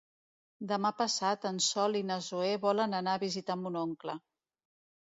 Demà 0.71 0.91
passat 1.01 1.45
en 1.51 1.61
Sol 1.67 1.99
i 2.01 2.03
na 2.13 2.19
Zoè 2.29 2.51
volen 2.67 2.99
anar 3.03 3.15
a 3.21 3.25
visitar 3.27 3.61
mon 3.65 3.81
oncle. 3.89 4.23